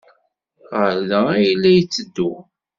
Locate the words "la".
1.61-1.69